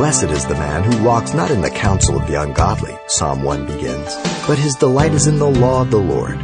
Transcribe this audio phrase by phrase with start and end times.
[0.00, 3.66] Blessed is the man who walks not in the counsel of the ungodly, Psalm 1
[3.66, 6.38] begins, but his delight is in the law of the Lord.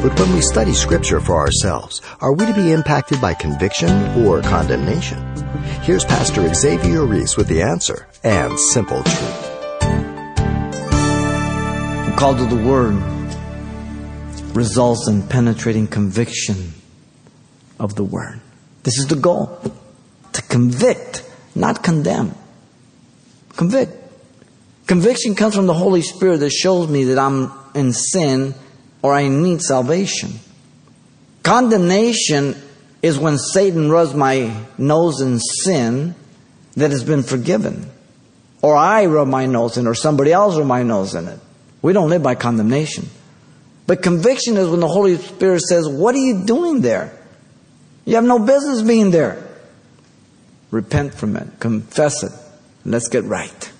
[0.00, 3.90] But when we study Scripture for ourselves, are we to be impacted by conviction
[4.24, 5.18] or condemnation?
[5.82, 9.42] Here's Pastor Xavier Reese with the answer and simple truth.
[12.16, 12.94] called to the Word
[14.56, 16.72] results in penetrating conviction
[17.78, 18.40] of the Word.
[18.84, 19.60] This is the goal
[20.32, 22.34] to convict, not condemn.
[23.56, 23.92] Convict.
[24.86, 28.54] Conviction comes from the Holy Spirit that shows me that I'm in sin
[29.02, 30.30] or I need salvation.
[31.42, 32.54] Condemnation
[33.02, 36.14] is when Satan rubs my nose in sin
[36.74, 37.90] that has been forgiven.
[38.62, 41.38] Or I rub my nose in, or somebody else rub my nose in it.
[41.82, 43.08] We don't live by condemnation.
[43.86, 47.16] But conviction is when the Holy Spirit says, What are you doing there?
[48.04, 49.42] You have no business being there.
[50.70, 52.32] Repent from it, confess it,
[52.86, 53.72] let's get right.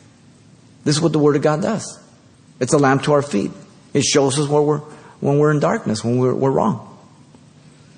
[0.85, 1.99] This is what the Word of God does.
[2.61, 3.51] It's a lamp to our feet.
[3.93, 4.79] It shows us where we're,
[5.21, 6.99] when we're in darkness, when we're, we're wrong.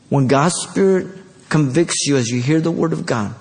[0.09, 1.09] When God's Spirit
[1.49, 3.35] convicts you as you hear the Word of God,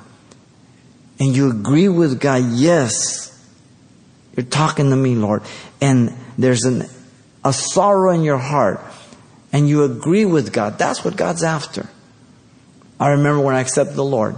[1.20, 3.34] and you agree with God, yes,
[4.36, 5.42] you're talking to me, Lord.
[5.82, 6.84] And there's an,
[7.44, 8.82] a sorrow in your heart.
[9.52, 10.78] And you agree with God.
[10.78, 11.90] That's what God's after.
[13.00, 14.36] I remember when I accepted the Lord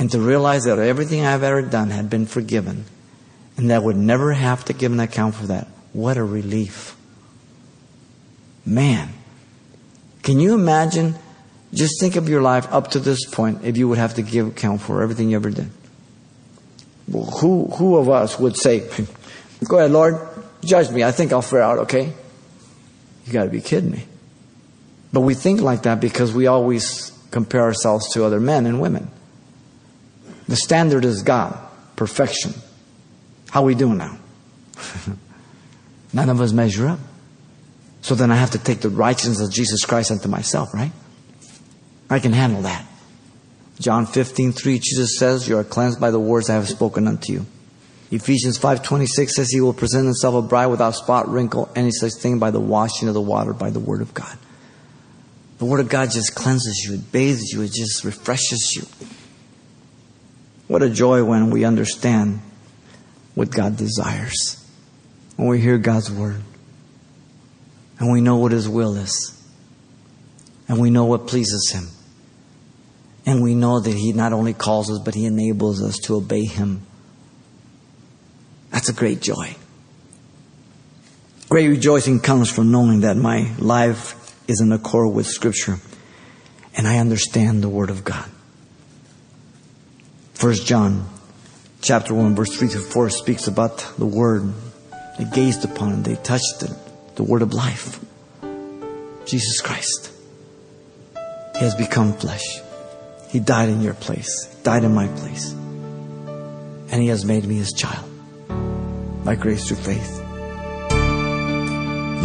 [0.00, 2.86] and to realize that everything I've ever done had been forgiven
[3.58, 5.68] and that I would never have to give an account for that.
[5.92, 6.96] What a relief.
[8.64, 9.10] Man,
[10.22, 11.16] can you imagine?
[11.74, 14.46] Just think of your life up to this point if you would have to give
[14.46, 15.70] account for everything you ever did.
[17.06, 18.88] Well, who, who of us would say,
[19.68, 20.16] Go ahead, Lord,
[20.64, 21.04] judge me.
[21.04, 22.10] I think I'll fare out okay.
[23.26, 24.06] You got to be kidding me.
[25.12, 29.10] But we think like that because we always compare ourselves to other men and women.
[30.50, 31.56] The standard is God,
[31.94, 32.54] perfection.
[33.50, 34.18] How we doing now?
[36.12, 36.98] None of us measure up.
[38.02, 40.90] So then I have to take the righteousness of Jesus Christ unto myself, right?
[42.10, 42.84] I can handle that.
[43.78, 47.32] John 15, 3, Jesus says, You are cleansed by the words I have spoken unto
[47.32, 47.46] you.
[48.10, 52.40] Ephesians 5.26 says he will present himself a bride without spot, wrinkle, any such thing
[52.40, 54.36] by the washing of the water by the word of God.
[55.58, 59.09] The word of God just cleanses you, it bathes you, it just refreshes you.
[60.70, 62.40] What a joy when we understand
[63.34, 64.64] what God desires.
[65.34, 66.40] When we hear God's word.
[67.98, 69.36] And we know what his will is.
[70.68, 71.88] And we know what pleases him.
[73.26, 76.44] And we know that He not only calls us, but He enables us to obey
[76.44, 76.86] Him.
[78.70, 79.56] That's a great joy.
[81.48, 84.14] Great rejoicing comes from knowing that my life
[84.46, 85.78] is in accord with Scripture
[86.76, 88.30] and I understand the Word of God.
[90.40, 91.06] First John
[91.82, 94.50] chapter 1 verse 3 to 4 speaks about the Word.
[95.18, 96.70] They gazed upon it, they touched it,
[97.16, 98.02] the Word of life.
[99.26, 100.10] Jesus Christ.
[101.12, 102.62] He has become flesh.
[103.28, 105.52] He died in your place, died in my place.
[105.52, 108.08] And He has made me His child
[109.22, 110.24] by grace through faith.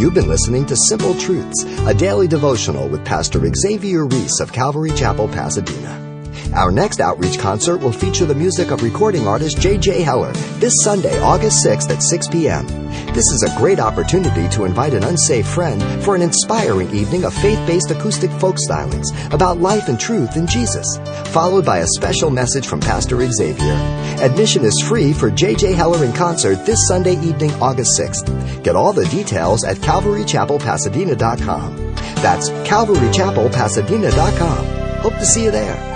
[0.00, 4.92] You've been listening to Simple Truths, a daily devotional with Pastor Xavier Reese of Calvary
[4.92, 6.05] Chapel, Pasadena.
[6.54, 10.00] Our next outreach concert will feature the music of recording artist J.J.
[10.02, 12.66] Heller this Sunday, August 6th at 6 p.m.
[13.12, 17.34] This is a great opportunity to invite an unsafe friend for an inspiring evening of
[17.34, 20.98] faith-based acoustic folk stylings about life and truth in Jesus,
[21.32, 23.72] followed by a special message from Pastor Xavier.
[24.20, 25.72] Admission is free for J.J.
[25.72, 28.62] Heller in concert this Sunday evening, August 6th.
[28.62, 31.76] Get all the details at calvarychapelpasadena.com.
[32.16, 34.66] That's calvarychapelpasadena.com.
[35.02, 35.95] Hope to see you there.